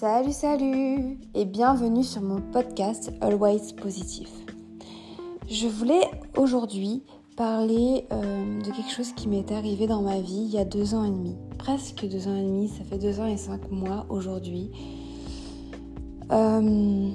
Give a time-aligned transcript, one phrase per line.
[0.00, 4.30] Salut, salut et bienvenue sur mon podcast Always Positif.
[5.50, 7.02] Je voulais aujourd'hui
[7.36, 10.94] parler euh, de quelque chose qui m'est arrivé dans ma vie il y a deux
[10.94, 11.34] ans et demi.
[11.58, 14.70] Presque deux ans et demi, ça fait deux ans et cinq mois aujourd'hui.
[16.30, 17.10] Euh,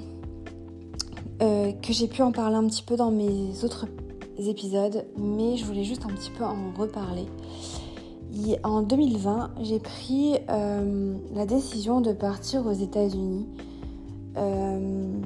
[1.40, 3.86] euh, que j'ai pu en parler un petit peu dans mes autres
[4.36, 7.24] épisodes, mais je voulais juste un petit peu en reparler.
[8.64, 13.46] En 2020, j'ai pris euh, la décision de partir aux États-Unis
[14.36, 15.20] euh,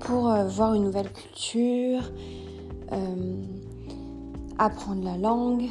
[0.00, 2.02] pour euh, voir une nouvelle culture,
[4.58, 5.68] apprendre la langue,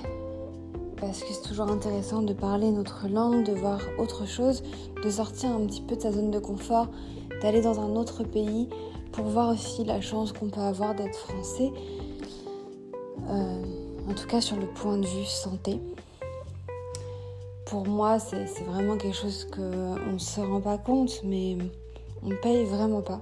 [0.99, 4.61] parce que c'est toujours intéressant de parler notre langue, de voir autre chose,
[5.03, 6.87] de sortir un petit peu de sa zone de confort,
[7.41, 8.67] d'aller dans un autre pays
[9.13, 11.71] pour voir aussi la chance qu'on peut avoir d'être français,
[13.29, 15.79] en tout cas sur le point de vue santé
[17.65, 21.57] pour moi, c'est vraiment quelque chose qu'on ne se rend pas compte, mais
[22.23, 23.21] on ne paye vraiment pas.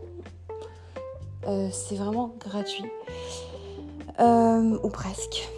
[1.48, 2.86] Euh, c'est vraiment gratuit.
[4.20, 5.50] Euh, ou presque.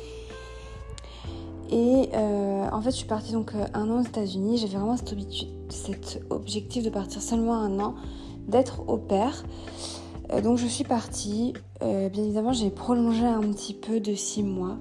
[1.71, 4.57] Et euh, en fait, je suis partie donc un an aux États-Unis.
[4.57, 7.95] J'avais vraiment cet, objectif de partir seulement un an,
[8.47, 9.43] d'être au pair.
[10.43, 11.53] donc je suis partie.
[11.81, 14.77] bien évidemment, j'ai prolongé un petit peu de six mois.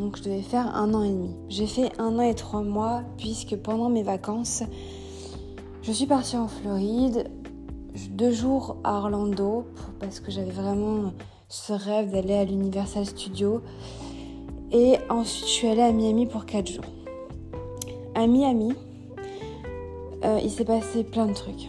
[0.00, 1.36] Donc je devais faire un an et demi.
[1.50, 4.62] J'ai fait un an et trois mois puisque pendant mes vacances,
[5.82, 7.30] je suis partie en Floride,
[8.08, 9.66] deux jours à Orlando
[9.98, 11.12] parce que j'avais vraiment
[11.50, 13.60] ce rêve d'aller à l'Universal Studio.
[14.72, 16.84] Et ensuite je suis allée à Miami pour quatre jours.
[18.14, 18.72] À Miami,
[20.24, 21.68] euh, il s'est passé plein de trucs.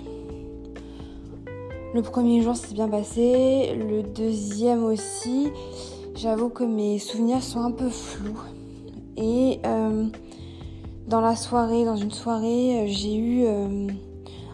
[1.94, 5.52] Le premier jour s'est bien passé, le deuxième aussi.
[6.22, 8.40] J'avoue que mes souvenirs sont un peu flous.
[9.18, 10.06] Et euh,
[11.08, 13.88] dans la soirée, dans une soirée, euh, j'ai eu euh,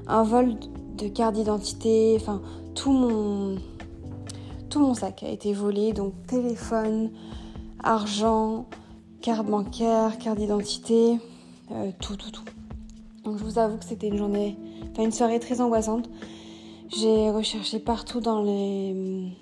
[0.08, 0.56] un vol
[0.98, 2.16] de carte d'identité.
[2.16, 2.42] Enfin,
[2.74, 3.58] tout mon,
[4.70, 5.92] tout mon sac a été volé.
[5.92, 7.12] Donc téléphone,
[7.84, 8.68] argent,
[9.20, 11.20] carte bancaire, carte d'identité,
[12.00, 12.46] tout, tout, tout.
[13.26, 14.56] Donc je vous avoue que c'était une journée,
[14.94, 16.10] enfin une soirée très angoissante.
[16.96, 19.36] J'ai recherché partout dans les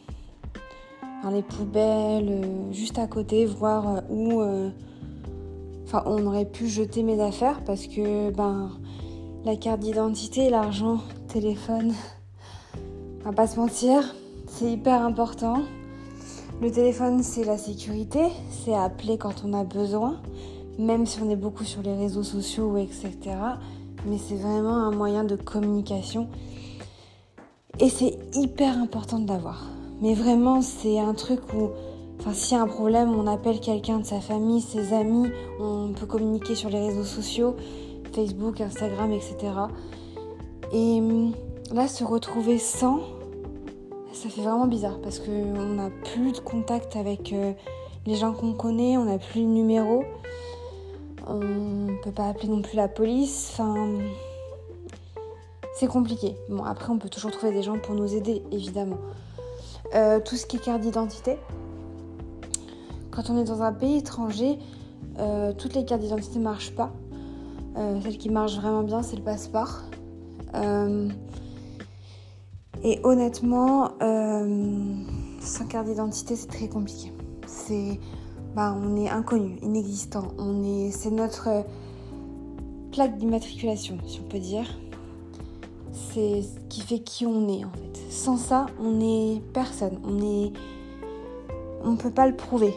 [1.30, 4.69] les poubelles, euh, juste à côté, voir euh, où euh,
[6.06, 8.69] on aurait pu jeter mes affaires parce que ben,
[9.44, 11.94] la carte d'identité, l'argent, téléphone,
[13.22, 14.16] on va pas se mentir,
[14.47, 15.63] c'est hyper important.
[16.62, 20.22] Le téléphone, c'est la sécurité, c'est appeler quand on a besoin,
[20.80, 23.12] même si on est beaucoup sur les réseaux sociaux, etc.
[24.07, 26.30] Mais c'est vraiment un moyen de communication.
[27.80, 29.75] Et c'est hyper important de l'avoir.
[30.06, 31.72] Mais vraiment, c'est un truc où,
[32.20, 35.94] enfin, s'il y a un problème, on appelle quelqu'un de sa famille, ses amis, on
[36.00, 37.56] peut communiquer sur les réseaux sociaux,
[38.14, 39.36] Facebook, Instagram, etc.
[40.72, 41.34] Et hum,
[41.74, 43.00] là, se retrouver sans,
[44.14, 47.54] ça fait vraiment bizarre parce qu'on n'a plus de contact avec euh,
[48.06, 50.04] les gens qu'on connaît, on n'a plus le numéro,
[51.26, 53.88] on ne peut pas appeler non plus la police, enfin.
[55.74, 56.38] C'est compliqué.
[56.48, 58.98] Bon, après, on peut toujours trouver des gens pour nous aider, évidemment.
[59.94, 61.38] Euh, tout ce qui est carte d'identité.
[63.12, 64.57] Quand on est dans un pays étranger,
[65.19, 66.91] euh, toutes les cartes d'identité ne marchent pas.
[67.78, 69.84] Euh, celle qui marche vraiment bien, c'est le passeport.
[72.84, 73.91] et honnêtement,
[75.41, 77.12] sans carte d'identité, c'est très compliqué.
[77.47, 78.00] C'est,
[78.56, 80.29] bah, on est inconnu, inexistant.
[80.38, 81.66] On est, c'est notre
[82.91, 84.66] plaque d'immatriculation, si on peut dire
[85.95, 88.11] c'est ce qui fait qui on est en fait.
[88.11, 90.00] Sans ça, on est personne.
[90.03, 90.51] On est,
[91.83, 92.73] on peut pas le prouver.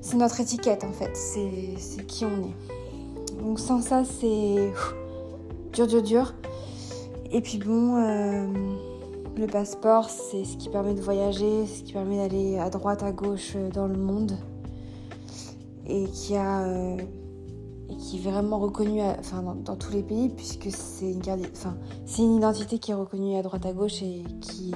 [0.00, 1.16] C'est notre étiquette en fait.
[1.16, 3.42] C'est qui on est.
[3.42, 4.72] Donc sans ça, c'est
[5.72, 6.34] dur, dur, dur.
[7.32, 8.46] Et puis bon, euh,
[9.36, 13.12] le passeport, c'est ce qui permet de voyager, ce qui permet d'aller à droite, à
[13.12, 14.38] gauche euh, dans le monde.
[15.88, 16.96] Et qui a euh,
[17.90, 21.22] et qui est vraiment reconnue enfin, dans, tous les pays puisque c'est une,
[22.18, 24.74] une identité qui est reconnue à droite à gauche et qui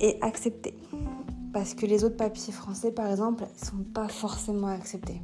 [0.00, 0.74] est acceptée.
[1.52, 5.20] Parce que les autres papiers français, par exemple, ne sont pas forcément acceptés.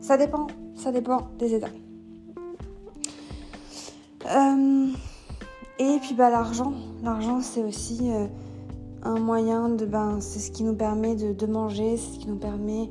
[0.00, 1.68] Ça dépend, ça dépend des États.
[4.26, 4.88] Euh,
[5.78, 6.72] et puis bah, l'argent,
[7.02, 8.26] l'argent c'est aussi euh,
[9.02, 12.38] un moyen de, ben, c'est ce qui nous permet de manger, c'est ce qui nous
[12.38, 12.88] permet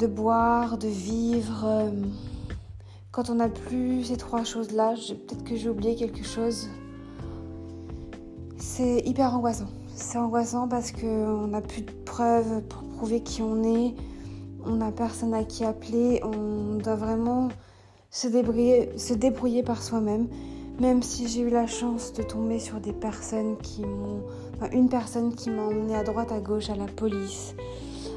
[0.00, 1.64] de boire, de vivre.
[1.66, 1.90] Euh,
[3.12, 6.70] quand on n'a plus ces trois choses-là, peut-être que j'ai oublié quelque chose.
[8.56, 9.68] C'est hyper angoissant.
[9.94, 13.94] C'est angoissant parce qu'on n'a plus de preuves pour prouver qui on est.
[14.64, 16.22] On n'a personne à qui appeler.
[16.24, 17.48] On doit vraiment
[18.10, 20.28] se débrouiller, par soi-même,
[20.80, 24.22] même si j'ai eu la chance de tomber sur des personnes qui m'ont...
[24.56, 27.54] Enfin, une personne qui m'a emmené à droite, à gauche, à la police,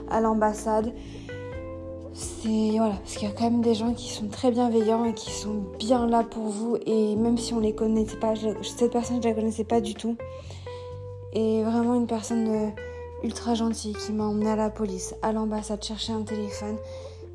[0.09, 0.93] à l'ambassade.
[2.43, 2.77] C'est...
[2.77, 5.31] Voilà, parce qu'il y a quand même des gens qui sont très bienveillants et qui
[5.31, 6.77] sont bien là pour vous.
[6.85, 10.17] Et même si on les connaissait pas, cette personne, je la connaissais pas du tout.
[11.31, 12.69] Et vraiment une personne euh,
[13.23, 16.75] ultra gentille qui m'a emmené à la police, à l'ambassade, chercher un téléphone,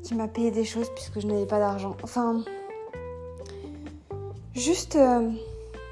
[0.03, 1.97] qui m'a payé des choses puisque je n'avais pas d'argent.
[2.03, 2.43] Enfin,
[4.53, 5.27] juste, euh,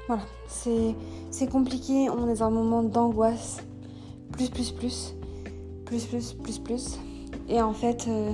[0.06, 2.08] voilà, c'est compliqué.
[2.08, 3.58] On est dans un moment d'angoisse,
[4.30, 5.14] plus, plus, plus,
[5.86, 6.98] plus, plus, plus, plus.
[7.48, 8.32] Et en fait, euh,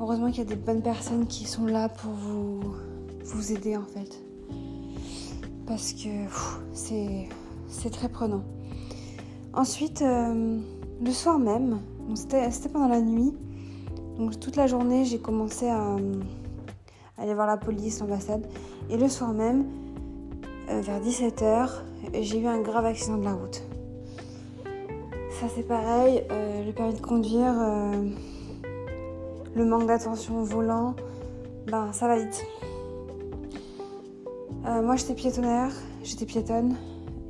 [0.00, 2.74] heureusement qu'il y a des bonnes personnes qui sont là pour vous,
[3.24, 4.22] vous aider en fait.
[5.66, 6.08] Parce que
[6.72, 8.42] c'est très prenant.
[9.52, 10.58] Ensuite, euh,
[11.04, 11.80] le soir même,
[12.14, 13.34] c'était pendant la nuit,
[14.18, 15.96] donc toute la journée, j'ai commencé à,
[17.18, 18.46] aller voir la police, l'ambassade.
[18.90, 19.66] Et le soir même,
[20.70, 21.68] euh, vers 17h,
[22.20, 23.62] j'ai eu un grave accident de la route.
[25.40, 27.54] Ça c'est pareil, euh, le permis de conduire,
[29.54, 30.94] le manque d'attention au volant,
[31.66, 32.44] ben ça va vite.
[34.64, 35.72] moi j'étais piétonnaire,
[36.02, 36.76] j'étais piétonne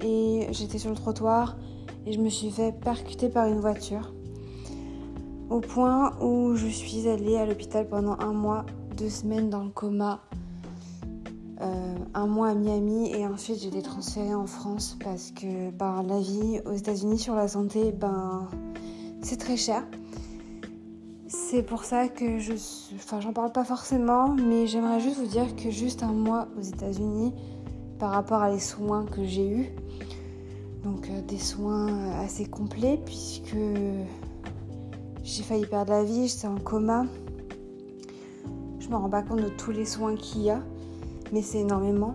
[0.03, 1.57] et j'étais sur le trottoir
[2.07, 4.13] et je me suis fait percuter par une voiture
[5.51, 8.67] au point où je suis allée à l'hôpital pendant un mois,
[8.97, 10.21] deux semaines dans le coma,
[11.61, 16.05] euh, un mois à Miami et ensuite j'ai été transférée en France parce que ben,
[16.07, 18.49] la vie aux États-Unis sur la santé, ben,
[19.23, 19.85] c'est très cher.
[21.31, 22.55] C'est pour ça que je.
[22.95, 26.63] Enfin, j'en parle pas forcément, mais j'aimerais juste vous dire que juste un mois aux
[26.63, 27.35] États-Unis,
[27.99, 29.67] par rapport à les soins que j'ai eus,
[30.85, 33.57] donc euh, des soins assez complets, puisque
[35.23, 37.05] j'ai failli perdre la vie, j'étais en coma.
[38.79, 40.63] Je me rends pas compte de tous les soins qu'il y a,
[41.31, 42.15] mais c'est énormément.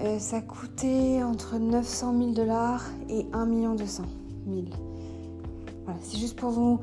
[0.00, 4.02] Euh, ça coûtait entre 900 000 dollars et 1 million 200
[4.46, 4.64] 000.
[5.86, 6.80] Voilà, c'est juste pour vous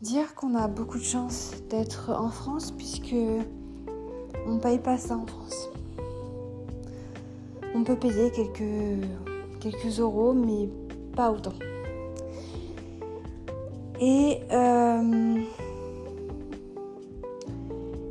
[0.00, 3.14] dire qu'on a beaucoup de chance d'être en France puisque
[4.46, 5.68] on paye pas ça en France.
[7.74, 9.06] On peut payer quelques,
[9.60, 10.68] quelques euros, mais
[11.14, 11.52] pas autant.
[14.00, 15.42] Et euh,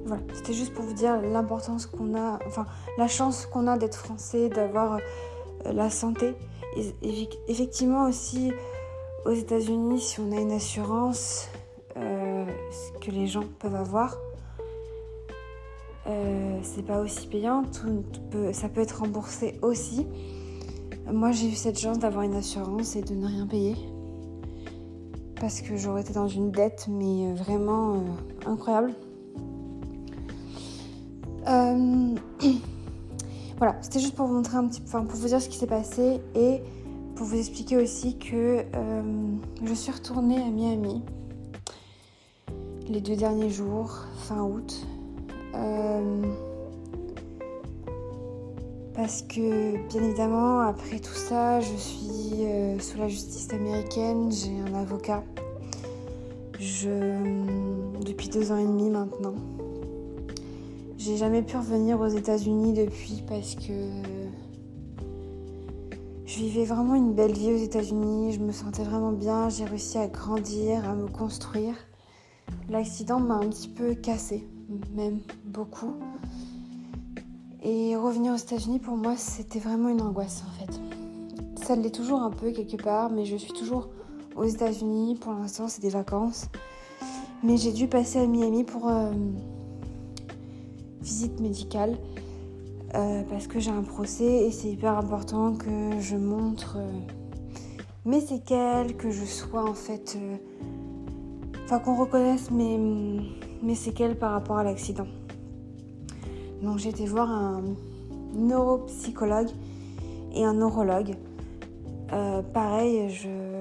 [0.06, 2.68] voilà, c'était juste pour vous dire l'importance qu'on a, enfin
[3.00, 5.00] la chance qu'on a d'être français, d'avoir
[5.66, 6.36] euh, la santé.
[7.48, 8.54] Effectivement aussi
[9.26, 11.50] aux États-Unis, si on a une assurance
[13.12, 14.18] les gens peuvent avoir,
[16.64, 17.64] c'est pas aussi payant,
[18.52, 20.08] ça peut être remboursé aussi.
[21.12, 23.76] Moi j'ai eu cette chance d'avoir une assurance et de ne rien payer
[25.40, 28.00] parce que j'aurais été dans une dette, mais euh, vraiment euh,
[28.46, 28.94] incroyable.
[31.48, 32.16] Euh,
[33.58, 35.68] voilà, c'était juste pour vous montrer un petit enfin pour vous dire ce qui s'est
[35.68, 36.62] passé et
[37.16, 38.64] pour vous expliquer aussi que
[39.64, 41.02] je suis retournée à Miami
[42.90, 44.86] les deux derniers jours, fin août.
[48.94, 52.44] parce que bien évidemment, après tout ça, je suis
[52.80, 55.24] sous la justice américaine, j'ai un avocat
[56.60, 56.90] je,
[58.06, 59.36] depuis deux ans et demi maintenant.
[60.98, 63.74] J'ai jamais pu revenir aux États-Unis depuis parce que
[66.26, 68.34] je vivais vraiment une belle vie aux États-Unis.
[68.34, 69.50] Je me sentais vraiment bien.
[69.50, 71.76] J'ai réussi à grandir, à me construire.
[72.70, 74.48] L'accident m'a un petit peu cassé,
[74.96, 75.96] même beaucoup.
[77.64, 80.80] Et revenir aux États-Unis pour moi, c'était vraiment une angoisse en fait.
[81.66, 83.90] Ça l'est toujours un peu quelque part, mais je suis toujours
[84.36, 85.16] aux États-Unis.
[85.16, 86.46] Pour l'instant, c'est des vacances.
[87.44, 89.12] Mais j'ai dû passer à Miami pour euh,
[91.02, 91.98] visite médicale
[92.94, 96.92] euh, parce que j'ai un procès et c'est hyper important que je montre euh,
[98.06, 100.18] mes séquelles, que je sois en fait.
[101.72, 105.06] Enfin, qu'on reconnaisse mes, séquelles par rapport à l'accident.
[106.64, 107.62] Donc j'ai été voir un
[108.34, 109.50] neuropsychologue
[110.34, 111.14] et un neurologue.
[112.56, 113.16] pareil,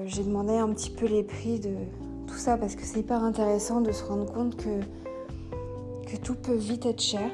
[0.07, 1.69] j'ai demandé un petit peu les prix de
[2.25, 4.79] tout ça parce que c'est hyper intéressant de se rendre compte que,
[6.07, 7.29] que tout peut vite être cher.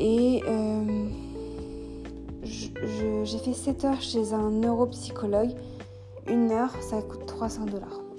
[0.00, 1.06] Et euh,
[2.42, 5.52] j'ai fait 7 heures chez un neuropsychologue.
[6.26, 8.09] Une heure, ça coûte 300 dollars.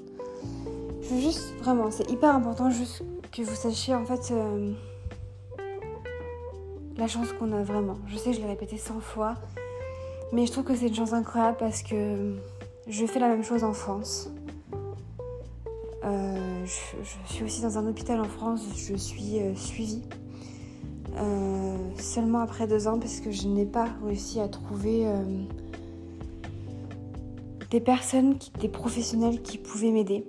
[1.20, 3.04] Juste, vraiment, c'est hyper important juste
[3.34, 4.72] que vous sachiez en fait euh,
[6.96, 7.98] la chance qu'on a vraiment.
[8.08, 9.36] Je sais, je l'ai répété 100 fois,
[10.32, 12.38] mais je trouve que c'est une chance incroyable parce que
[12.88, 14.30] je fais la même chose en France.
[16.06, 20.04] Euh, je, suis aussi dans un hôpital en France, je suis euh, suivie.
[21.98, 25.06] seulement après deux ans parce que je n'ai pas réussi à trouver
[27.70, 30.26] des personnes, des professionnels qui pouvaient m'aider.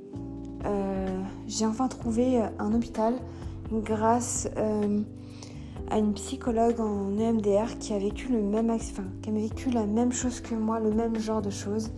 [1.47, 3.15] J'ai enfin trouvé un hôpital
[3.73, 4.49] grâce
[5.91, 9.85] à une psychologue en EMDR qui a vécu le même enfin, qui a vécu la
[9.85, 11.91] même chose que moi, le même genre de choses,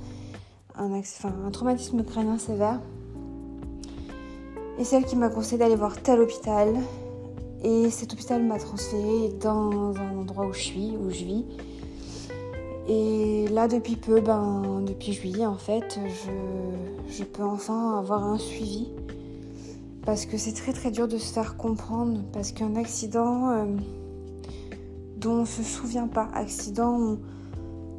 [0.77, 2.81] un, un traumatisme crânien sévère.
[4.79, 6.75] Et celle qui m'a conseillé d'aller voir tel hôpital.
[7.63, 11.45] Et cet hôpital m'a transféré dans un endroit où je suis, où je vis.
[12.89, 15.99] Et là, depuis peu, ben, depuis juillet, en fait,
[17.09, 18.89] je, peux enfin avoir un suivi
[20.05, 23.65] parce que c'est très très dur de se faire comprendre, parce qu'un accident euh,
[25.17, 27.17] dont on ne se souvient pas, accident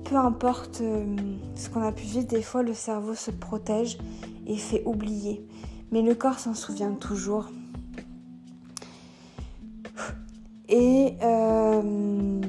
[0.05, 1.03] peu importe euh,
[1.55, 3.97] ce qu'on a pu vivre, des fois le cerveau se protège
[4.45, 5.45] et fait oublier.
[5.91, 7.49] Mais le corps s'en souvient toujours.
[10.69, 12.41] Et euh,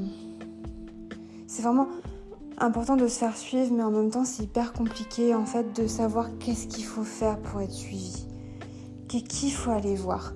[1.47, 1.89] c'est vraiment
[2.59, 5.87] important de se faire suivre, mais en même temps c'est hyper compliqué en fait de
[5.87, 8.27] savoir qu'est-ce qu'il faut faire pour être suivi
[9.23, 10.33] qu'il faut aller voir.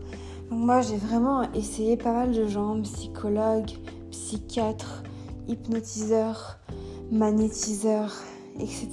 [0.51, 3.71] Donc moi j'ai vraiment essayé pas mal de gens, psychologues,
[4.11, 5.03] psychiatres,
[5.49, 6.59] hypnotiseurs,
[7.11, 8.15] magnétiseurs,
[8.59, 8.89] etc.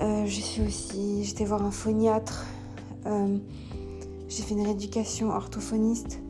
[0.00, 2.46] Euh, j'ai fait aussi, j'étais voir un phoniatre,
[3.06, 3.38] euh,
[4.28, 6.20] j'ai fait une rééducation orthophoniste.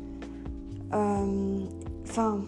[0.92, 1.60] Euh,
[2.04, 2.42] enfin,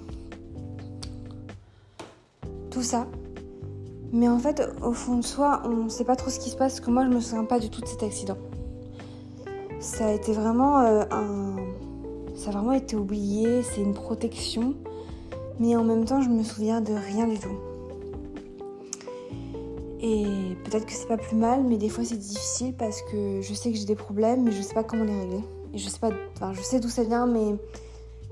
[2.74, 3.06] tout ça.
[4.12, 6.56] Mais en fait, au fond de soi, on ne sait pas trop ce qui se
[6.56, 8.36] passe, parce que moi je me souviens pas du tout de cet accident
[9.84, 11.56] ça a été vraiment euh, un.
[12.34, 14.74] Ça a vraiment été oublié, c'est une protection,
[15.60, 17.56] mais en même temps, je me souviens de rien du tout.
[20.00, 20.26] Et
[20.64, 23.70] peut-être que c'est pas plus mal, mais des fois c'est difficile parce que je sais
[23.70, 25.44] que j'ai des problèmes, mais je sais pas comment les régler.
[25.72, 27.54] Et je sais pas, enfin, je sais d'où ça vient, mais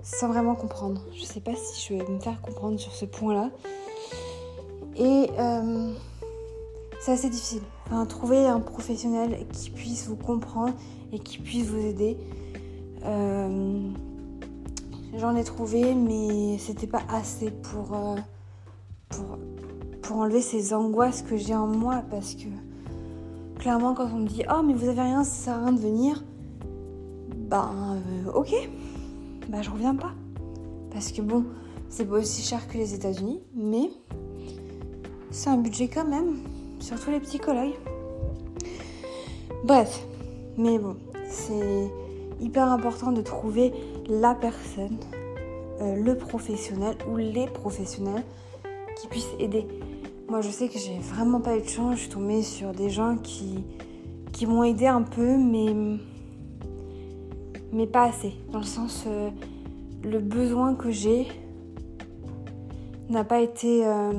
[0.03, 1.03] sans vraiment comprendre.
[1.15, 3.51] Je sais pas si je vais me faire comprendre sur ce point-là.
[5.03, 5.93] Et euh,
[7.01, 7.63] c'est assez difficile.
[7.87, 10.75] Enfin, trouver un professionnel qui puisse vous comprendre
[11.13, 12.17] et qui puisse vous aider.
[13.05, 13.89] Euh,
[15.19, 18.17] j'en ai trouvé, mais c'était pas assez pour, euh,
[19.09, 19.39] pour,
[20.03, 22.47] pour enlever ces angoisses que j'ai en moi parce que
[23.59, 25.81] clairement, quand on me dit Oh, mais vous avez rien, ça sert à rien de
[25.81, 26.23] venir,
[27.51, 27.99] ben
[28.33, 28.55] ok,
[29.49, 30.13] ben je reviens pas.
[30.93, 31.45] Parce que bon,
[31.89, 33.91] c'est pas aussi cher que les États-Unis, mais
[35.33, 36.37] c'est un budget quand même,
[36.79, 37.75] surtout les psychologues.
[39.65, 40.05] Bref,
[40.59, 40.97] mais bon,
[41.27, 41.91] c'est
[42.41, 43.73] hyper important de trouver
[44.09, 44.99] la personne,
[45.81, 48.23] euh, le professionnel ou les professionnels
[49.01, 49.67] qui puissent aider.
[50.29, 51.95] Moi, je sais que j'ai vraiment pas eu de chance.
[51.95, 53.65] Je suis tombée sur des gens qui,
[54.33, 55.75] qui m'ont aidé un peu, mais,
[57.73, 58.35] mais pas assez.
[58.51, 59.31] Dans le sens, euh,
[60.05, 61.27] le besoin que j'ai
[63.09, 63.87] n'a pas été.
[63.87, 64.13] Euh,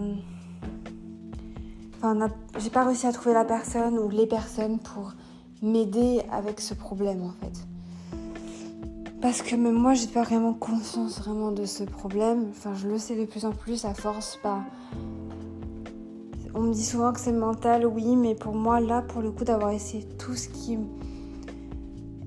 [2.03, 5.13] enfin, j'ai pas réussi à trouver la personne ou les personnes pour
[5.61, 7.65] m'aider avec ce problème en fait.
[9.21, 12.47] Parce que même moi, j'ai pas vraiment conscience vraiment de ce problème.
[12.49, 14.37] Enfin, je le sais de plus en plus à force.
[14.43, 14.63] Pas.
[16.53, 19.45] On me dit souvent que c'est mental, oui, mais pour moi, là, pour le coup,
[19.45, 20.77] d'avoir essayé tout ce qui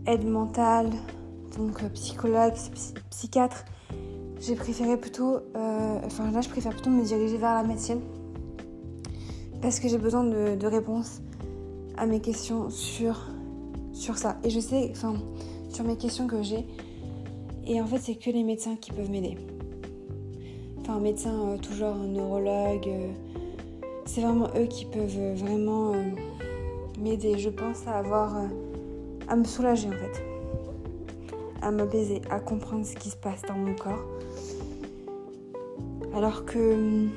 [0.06, 0.88] aide mentale,
[1.58, 2.54] donc euh, psychologue,
[3.10, 3.66] psychiatre,
[4.40, 5.36] j'ai préféré plutôt.
[5.54, 8.00] Euh, enfin, là, je préfère plutôt me diriger vers la médecine.
[9.66, 11.22] Parce que j'ai besoin de, réponses
[11.96, 13.26] à mes questions sur,
[13.92, 14.38] sur ça.
[14.44, 15.14] Et je sais, enfin,
[15.70, 16.64] sur mes questions que j'ai.
[17.66, 19.36] Et en fait, c'est que les médecins qui peuvent m'aider.
[20.78, 22.86] Enfin, un médecin, euh, toujours un neurologue.
[22.86, 23.10] Euh,
[24.04, 26.10] c'est vraiment eux qui peuvent vraiment euh,
[27.00, 27.36] m'aider.
[27.36, 28.36] Je pense à avoir.
[29.26, 30.22] à me soulager en fait.
[31.60, 34.06] À m'apaiser, à comprendre ce qui se passe dans mon corps.
[36.14, 37.08] Alors que.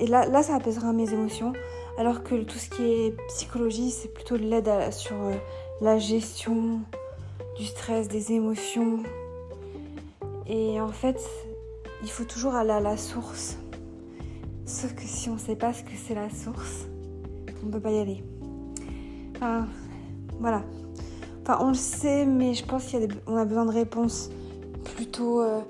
[0.00, 1.52] Et là, là, ça apaisera mes émotions.
[1.98, 5.34] Alors que tout ce qui est psychologie, c'est plutôt de l'aide sur euh,
[5.82, 6.80] la gestion
[7.58, 9.00] du stress, des émotions.
[10.46, 11.20] Et en fait,
[12.02, 13.58] il faut toujours aller à la source.
[14.64, 16.86] Sauf que si on ne sait pas ce que c'est la source,
[17.62, 18.24] on ne peut pas y aller.
[19.36, 19.68] Enfin,
[20.38, 20.62] voilà.
[21.42, 24.30] Enfin, on le sait, mais je pense qu'on a, a, besoin de réponses
[24.96, 25.60] plutôt euh,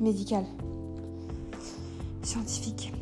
[0.00, 0.46] médicales,
[2.30, 2.92] scientifiques.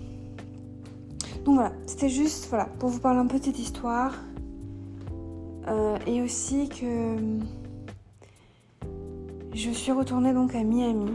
[1.45, 4.15] Donc voilà, c'était juste voilà, pour vous parler un peu de cette histoire.
[5.67, 7.17] Euh, et aussi que
[9.53, 11.13] je suis retournée donc à Miami,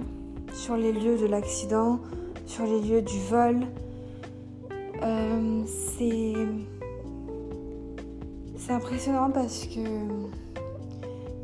[0.53, 1.99] sur les lieux de l'accident,
[2.45, 3.61] sur les lieux du vol.
[5.01, 6.33] Euh, c'est
[8.55, 9.81] c'est impressionnant parce que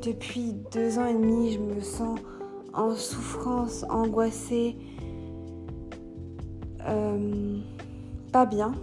[0.02, 2.18] depuis deux ans et demi, je me sens
[2.74, 4.78] en souffrance, angoissée,
[8.46, 8.74] bien,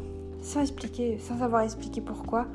[0.42, 2.46] sans expliquer, sans savoir expliquer pourquoi.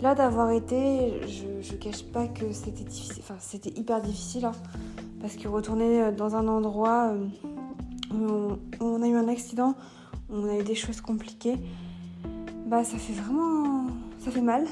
[0.00, 4.52] Là, d'avoir été, je, cache pas que c'était difficile, enfin c'était hyper difficile, hein,
[5.20, 7.12] parce que retourner dans un endroit
[8.12, 9.74] où on, on, a eu un accident,
[10.30, 11.58] où on a eu des choses compliquées,
[12.66, 14.64] bah ça fait vraiment, ça fait mal.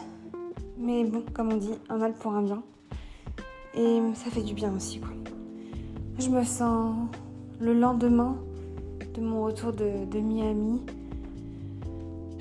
[0.78, 2.62] Mais bon, comme on dit, un mal pour un bien.
[3.74, 5.10] Et ça fait du bien aussi, quoi.
[6.18, 6.94] Je me sens
[7.60, 8.36] le lendemain
[9.14, 10.80] de mon retour de, Miami,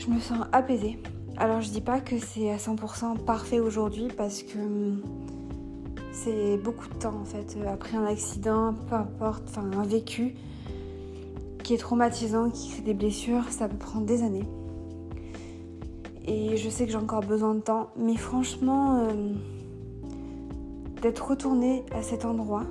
[0.07, 0.97] je me sens apaisée.
[1.37, 5.01] Alors je dis pas que c'est à 100% parfait aujourd'hui parce que hum,
[6.11, 7.57] c'est beaucoup de temps en fait.
[7.67, 10.35] Après un accident, peu importe, enfin un vécu
[11.63, 14.47] qui est traumatisant, qui crée des blessures, ça peut prendre des années.
[16.25, 19.37] Et je sais que j'ai encore besoin de temps, mais franchement, hum,
[21.01, 22.63] d'être retournée à cet endroit,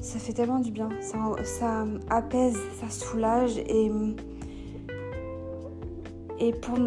[0.00, 0.88] ça fait tellement du bien.
[1.00, 3.90] Ça, ça apaise, ça soulage et.
[6.40, 6.78] Et pour,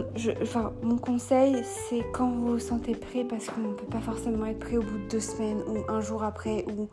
[0.42, 4.46] enfin, mon conseil, c'est quand vous vous sentez prêt, parce qu'on ne peut pas forcément
[4.46, 6.88] être prêt au bout de deux semaines ou un jour après, ou,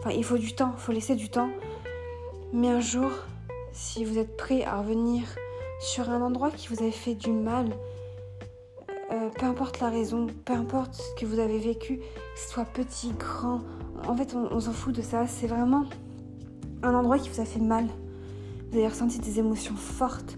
[0.00, 1.50] enfin, il faut du temps, il faut laisser du temps.
[2.52, 3.10] Mais un jour,
[3.72, 5.22] si vous êtes prêt à revenir
[5.80, 7.68] sur un endroit qui vous avait fait du mal,
[9.12, 12.00] euh, peu importe la raison, peu importe ce que vous avez vécu,
[12.34, 13.60] soit petit, grand,
[14.08, 15.26] en fait, on, s'en fout de ça.
[15.26, 15.84] C'est vraiment
[16.82, 17.86] un endroit qui vous a fait mal.
[18.70, 20.36] Vous avez ressenti des émotions fortes,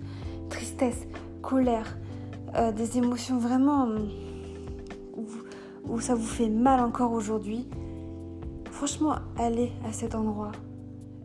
[0.50, 1.06] tristesse,
[1.42, 1.98] colère,
[2.56, 3.88] euh, des émotions vraiment
[5.88, 7.66] où, ça vous fait mal encore aujourd'hui.
[8.70, 10.52] Franchement, allez à cet endroit.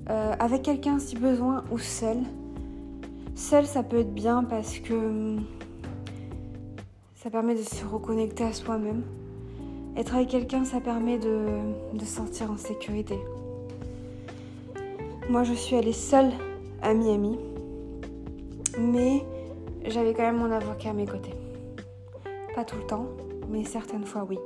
[0.09, 2.17] Euh, avec quelqu'un si besoin ou seul.
[3.35, 5.37] Seul, ça peut être bien parce que
[7.15, 9.03] ça permet de se reconnecter à soi-même.
[9.95, 11.47] Être avec quelqu'un, ça permet de,
[11.99, 13.17] se sentir en sécurité.
[15.29, 16.31] Moi, je suis allée seule
[16.81, 17.37] à Miami,
[18.77, 19.23] mais
[19.85, 21.33] j'avais quand même mon avocat à mes côtés.
[22.55, 23.07] Pas tout le temps,
[23.49, 24.37] mais certaines fois, oui.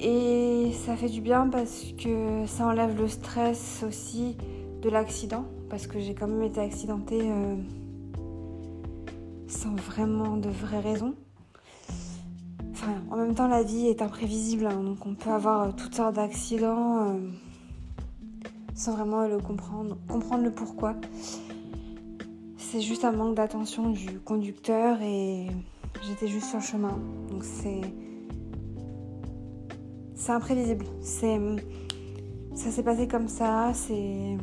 [0.00, 4.36] Et ça fait du bien parce que ça enlève le stress aussi
[4.80, 7.56] de l'accident, parce que j'ai quand même été accidentée euh,
[9.46, 11.14] sans vraiment de vraies raisons
[13.10, 16.14] en même temps, la vie est imprévisible, hein, donc on peut avoir euh, toutes sortes
[16.14, 17.18] d'accidents euh,
[18.74, 20.94] sans vraiment le comprendre, comprendre le pourquoi.
[22.72, 25.48] C'est juste un manque d'attention du conducteur et
[26.06, 26.96] j'étais juste sur le chemin.
[27.28, 27.80] Donc c'est
[30.14, 30.84] c'est imprévisible.
[31.00, 31.36] C'est
[32.54, 33.72] ça s'est passé comme ça.
[33.74, 34.38] C'est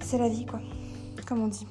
[0.00, 0.60] c'est la vie quoi,
[1.26, 1.66] comme on dit.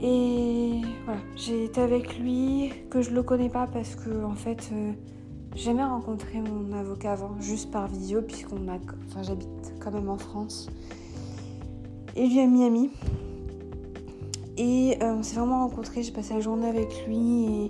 [0.00, 4.68] Et voilà, j'ai été avec lui, que je le connais pas parce que en fait,
[4.72, 4.92] euh,
[5.54, 10.08] j'ai jamais rencontré mon avocat avant, juste par visio, puisqu'on a, enfin, j'habite quand même
[10.08, 10.68] en France.
[12.18, 12.90] Et lui à Miami.
[14.56, 17.68] Et euh, on s'est vraiment rencontrés, j'ai passé la journée avec lui et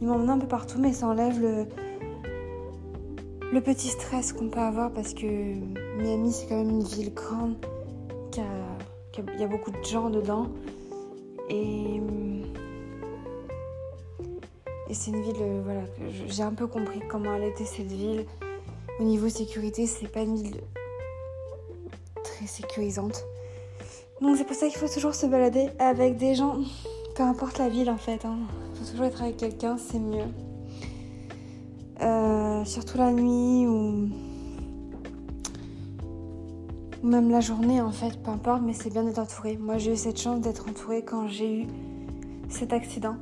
[0.00, 1.66] il m'emmène un peu partout, mais ça enlève le,
[3.52, 7.56] le petit stress qu'on peut avoir parce que Miami c'est quand même une ville grande,
[9.18, 10.46] il y a beaucoup de gens dedans.
[11.48, 12.00] Et,
[14.88, 15.82] et c'est une ville, euh, voilà,
[16.28, 18.24] j'ai un peu compris comment elle était cette ville.
[19.00, 20.60] Au niveau sécurité, c'est pas une ville
[22.22, 23.24] très sécurisante.
[24.20, 26.58] Donc c'est pour ça qu'il faut toujours se balader avec des gens,
[27.16, 28.20] peu importe la ville en fait.
[28.22, 28.38] Il hein.
[28.74, 30.26] faut toujours être avec quelqu'un, c'est mieux.
[32.02, 34.08] Euh, surtout la nuit ou
[37.02, 39.56] ou même la journée en fait, peu importe, mais c'est bien d'être entouré.
[39.56, 41.66] Moi j'ai eu cette chance d'être entourée quand j'ai eu
[42.50, 43.16] cet accident,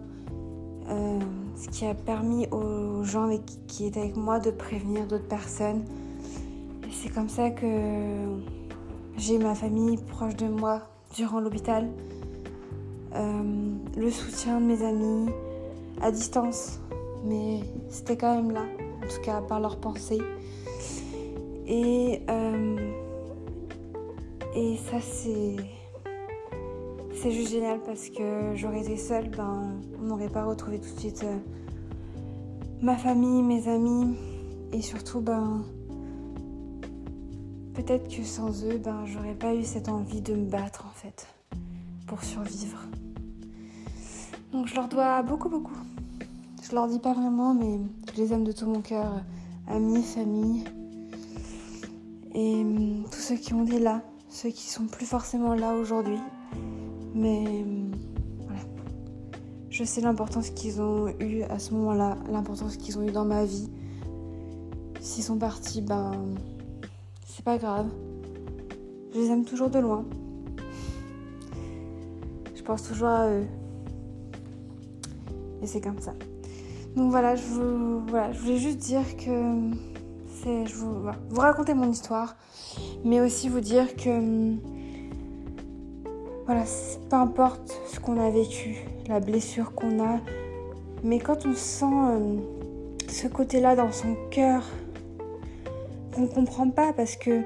[0.89, 1.21] euh,
[1.55, 3.29] ce qui a permis aux gens
[3.69, 5.85] qui étaient avec moi de prévenir d'autres personnes.
[6.85, 7.67] Et c'est comme ça que
[9.19, 10.81] j'ai ma famille proche de moi
[11.15, 11.89] durant l'hôpital,
[13.15, 15.29] euh, le soutien de mes amis
[16.01, 16.79] à distance,
[17.25, 18.63] mais c'était quand même là,
[19.03, 20.23] en tout cas par leurs pensées.
[21.67, 22.77] Et euh,
[24.55, 25.57] et ça, c'est.
[27.15, 31.01] C'est juste génial parce que j'aurais été seule, ben, on n'aurait pas retrouvé tout de
[31.01, 31.37] suite euh,
[32.81, 34.15] ma famille, mes amis.
[34.73, 35.65] Et surtout, ben.
[37.79, 41.29] Peut-être que sans eux, ben, j'aurais pas eu cette envie de me battre en fait.
[42.09, 42.83] Pour survivre.
[44.53, 45.79] Donc je leur dois beaucoup, beaucoup.
[46.61, 47.79] Je leur dis pas vraiment, mais
[48.12, 49.23] je les aime de tout mon cœur.
[49.69, 50.64] Amis, famille.
[52.35, 56.19] Et hum, tous ceux qui ont été là ceux qui sont plus forcément là aujourd'hui.
[57.14, 57.64] Mais
[58.41, 58.61] voilà,
[59.71, 63.45] Je sais l'importance qu'ils ont eu à ce moment-là, l'importance qu'ils ont eu dans ma
[63.45, 63.71] vie.
[65.01, 66.11] S'ils sont partis, ben,
[67.57, 67.87] grave.
[69.15, 70.05] Je les aime toujours de loin.
[72.55, 73.47] Je pense toujours à eux.
[75.63, 76.13] Et c'est comme ça.
[76.97, 79.71] Donc voilà, je, vous, voilà, je voulais juste dire que
[80.27, 82.37] c'est, je vous, vous raconter mon histoire,
[83.05, 84.57] mais aussi vous dire que
[86.47, 86.65] voilà,
[87.11, 90.19] peu importe ce qu'on a vécu, la blessure qu'on a,
[91.05, 92.37] mais quand on sent euh,
[93.09, 94.63] ce côté-là dans son cœur,
[96.19, 97.43] qu'on comprend pas parce que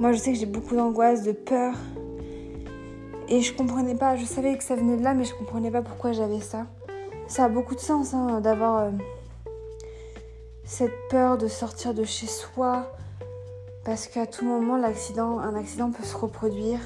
[0.00, 1.74] moi je sais que j'ai beaucoup d'angoisse, de peur,
[3.28, 5.82] et je comprenais pas, je savais que ça venait de là, mais je comprenais pas
[5.82, 6.66] pourquoi j'avais ça.
[7.26, 8.90] Ça a beaucoup de sens hein, d'avoir euh,
[10.64, 12.92] cette peur de sortir de chez soi,
[13.84, 16.80] parce qu'à tout moment, l'accident, un accident peut se reproduire,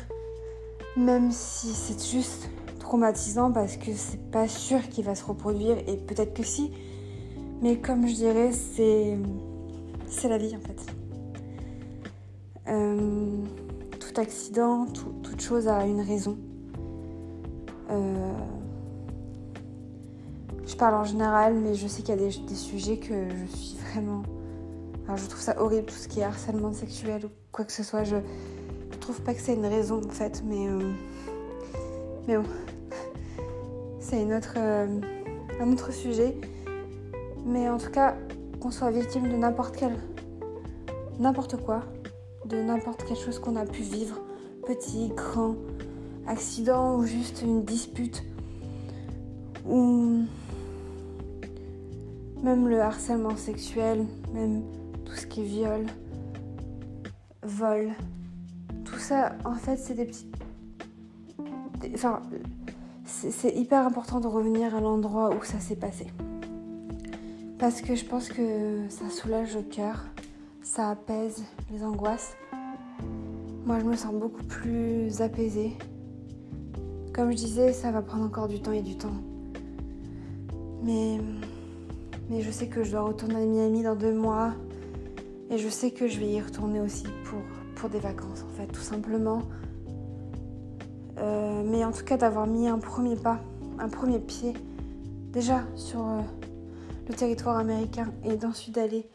[0.97, 2.49] même si c'est juste
[2.79, 6.73] traumatisant parce que c'est pas sûr qu'il va se reproduire et peut-être que si.
[7.63, 9.19] Mais comme je dirais, c'est
[10.29, 11.00] la vie en fait.
[12.71, 13.45] Euh,
[13.99, 16.39] tout accident, toute chose a une raison.
[17.91, 18.33] Euh,
[20.67, 23.77] je parle en général, mais je sais qu'il y a des, sujets que je suis
[23.79, 24.23] vraiment.
[25.17, 28.05] je trouve ça horrible, tout ce qui est harcèlement sexuel ou quoi que ce soit.
[28.05, 28.17] Je,
[29.01, 30.69] trouve pas que c'est une raison en fait, mais.
[30.69, 30.93] Euh,
[32.29, 32.45] mais bon.
[34.01, 36.37] C'est un autre sujet.
[37.45, 38.17] Mais en tout cas,
[38.61, 39.97] qu'on soit victime de n'importe quel.
[41.19, 41.83] n'importe quoi,
[42.51, 44.21] de n'importe quelle chose qu'on a pu vivre,
[44.67, 45.55] petit, grand,
[46.27, 48.25] accident ou juste une dispute,
[49.69, 50.25] ou
[52.43, 54.63] même le harcèlement sexuel, même
[55.05, 55.87] tout ce qui est viol,
[57.43, 57.91] vol,
[58.85, 60.35] tout ça, en fait, c'est des petites.
[61.95, 62.21] Enfin,
[63.05, 66.07] c'est hyper important de revenir à l'endroit où ça s'est passé.
[67.59, 70.07] Parce que je pense que ça soulage le cœur,
[70.63, 72.35] ça apaise les angoisses.
[73.65, 75.73] Moi, je me sens beaucoup plus apaisée.
[77.15, 79.21] Comme je disais, ça va prendre encore du temps et du temps.
[80.83, 81.19] Mais
[82.31, 84.53] mais je sais que je dois retourner à Miami dans deux mois.
[85.51, 87.41] Et je sais que je vais y retourner aussi pour,
[87.75, 89.43] pour des vacances, en fait, tout simplement.
[91.19, 93.41] Euh, mais en tout cas, d'avoir mis un premier pas,
[93.81, 94.55] un premier pied,
[95.33, 96.21] déjà sur euh,
[97.09, 99.09] le territoire américain et d'ensuite d'aller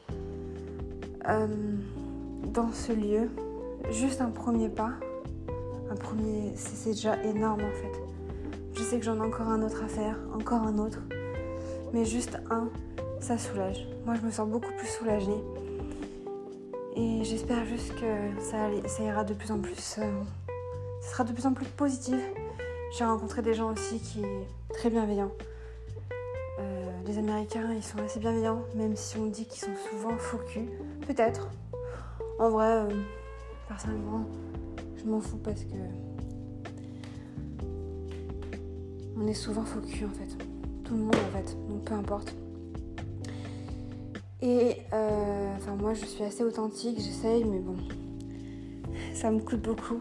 [1.30, 1.48] euh,
[2.54, 3.30] dans ce lieu,
[3.92, 4.92] juste un premier pas,
[5.90, 8.02] un premier, c'est déjà énorme en fait.
[8.74, 11.00] Je sais que j'en ai encore un autre à faire, encore un autre,
[11.94, 12.70] mais juste un,
[13.20, 13.88] ça soulage.
[14.06, 15.42] Moi, je me sens beaucoup plus soulagée.
[16.96, 19.76] Et j'espère juste que ça, ira de plus en plus.
[19.76, 20.04] ça
[21.02, 22.20] sera de plus en plus positif.
[22.98, 24.22] J'ai rencontré des gens aussi qui
[24.74, 25.32] très bienveillants.
[26.60, 30.40] Euh, les Américains, ils sont assez bienveillants, même si on dit qu'ils sont souvent faux
[31.08, 31.50] Peut-être.
[32.40, 32.90] En vrai, euh,
[33.68, 34.26] personnellement,
[34.98, 35.76] je m'en fous parce que
[39.18, 40.38] on est souvent faux en fait.
[40.84, 41.58] Tout le monde en fait.
[41.70, 42.36] Donc peu importe.
[44.42, 47.78] Et euh, enfin, moi, je suis assez authentique, j'essaye, mais bon,
[49.14, 50.00] ça me coûte beaucoup.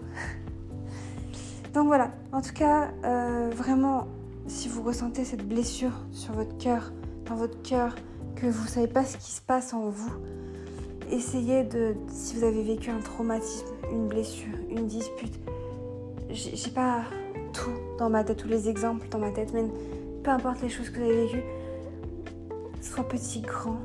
[1.74, 4.06] Donc voilà, en tout cas, euh, vraiment,
[4.46, 6.92] si vous ressentez cette blessure sur votre cœur,
[7.26, 7.94] dans votre cœur,
[8.36, 10.12] que vous ne savez pas ce qui se passe en vous,
[11.14, 15.38] essayez de, si vous avez vécu un traumatisme, une blessure, une dispute,
[16.30, 17.02] j'ai pas
[17.52, 19.64] tout dans ma tête, tous les exemples dans ma tête, mais
[20.22, 21.44] peu importe les choses que vous avez vécues,
[22.80, 23.78] soit petit, grand,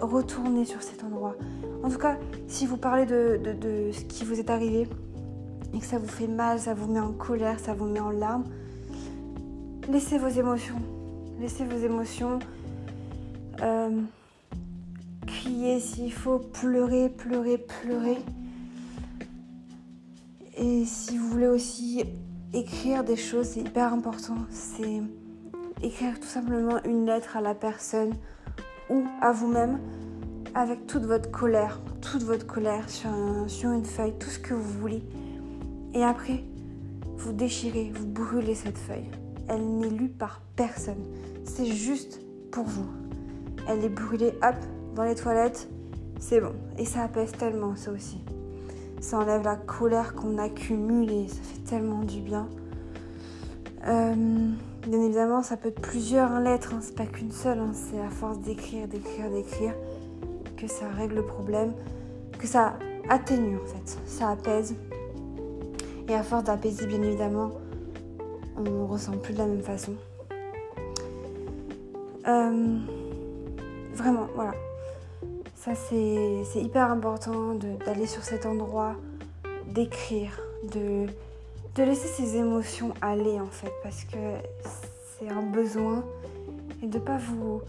[0.00, 1.34] retourner sur cet endroit.
[1.82, 2.16] En tout cas,
[2.46, 4.86] si vous parlez de, ce qui vous est arrivé
[5.74, 8.10] et que ça vous fait mal, ça vous met en colère, ça vous met en
[8.10, 8.44] larmes,
[9.90, 10.80] laissez vos émotions.
[11.40, 12.40] Laissez vos émotions.
[13.62, 13.90] Euh,
[15.80, 18.18] s'il faut, pleurer, pleurer, pleurer.
[20.56, 22.04] Et si vous voulez aussi
[22.52, 24.36] écrire des choses, c'est hyper important.
[24.50, 25.02] C'est
[25.82, 28.14] écrire tout simplement une lettre à la personne
[28.90, 29.78] ou à vous-même
[30.54, 33.10] avec toute votre colère, toute votre colère sur,
[33.46, 35.02] sur une feuille, tout ce que vous voulez.
[35.94, 36.44] Et après,
[37.16, 39.10] vous déchirez, vous brûlez cette feuille.
[39.48, 41.04] Elle n'est lue par personne.
[41.44, 42.86] C'est juste pour vous.
[43.66, 44.56] Elle est brûlée, hop,
[44.98, 45.68] dans les toilettes.
[46.20, 46.52] C'est bon.
[46.76, 48.18] Et ça apaise tellement, ça aussi.
[49.00, 52.48] Ça enlève la colère qu'on accumule et ça fait tellement du bien.
[53.86, 54.14] Euh,
[54.86, 56.78] Bien évidemment, ça peut être plusieurs lettres, hein.
[56.80, 57.72] c'est pas qu'une seule, hein.
[57.74, 59.74] c'est à force d'écrire, d'écrire, d'écrire
[60.56, 61.74] que ça règle le problème,
[62.38, 62.78] que ça
[63.10, 64.76] atténue en fait, ça apaise.
[66.08, 67.50] Et à force d'apaiser, bien évidemment,
[68.56, 69.92] on ressent plus de la même façon.
[72.26, 72.78] Euh,
[73.92, 74.52] vraiment, voilà.
[75.68, 78.96] Ça, c'est hyper important d'aller sur cet endroit,
[79.66, 80.40] d'écrire,
[80.72, 81.06] de,
[81.76, 84.16] laisser ses émotions aller en fait, parce que
[85.18, 86.04] c'est un besoin
[86.82, 87.60] et de pas vous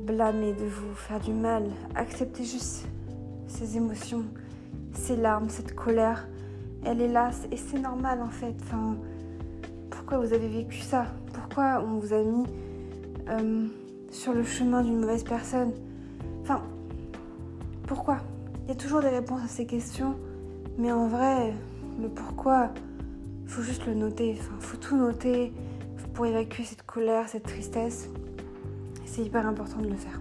[0.00, 1.64] blâmer, de vous faire du mal.
[1.94, 2.86] Acceptez juste
[3.48, 4.24] ces émotions,
[4.94, 6.26] ces larmes, cette colère.
[6.86, 8.54] Elle est là et c'est normal en fait.
[8.62, 8.96] Enfin,
[9.90, 11.04] pourquoi vous avez vécu ça?
[11.34, 12.46] Pourquoi on vous a mis
[13.28, 13.66] euh,
[14.10, 15.72] sur le chemin d'une mauvaise personne?
[18.66, 20.16] Il y a toujours des réponses à ces questions,
[20.76, 21.54] mais en vrai,
[22.02, 22.70] le pourquoi,
[23.44, 24.36] il faut juste le noter.
[24.40, 25.52] Enfin, faut tout noter
[26.14, 28.08] pour évacuer cette colère, cette tristesse.
[29.04, 30.20] C'est hyper important de le faire.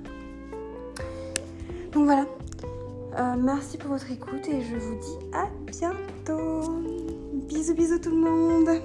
[1.91, 2.25] Donc voilà.
[3.17, 6.83] Euh, merci pour votre écoute et je vous dis à bientôt.
[7.47, 8.81] Bisous bisous tout le monde.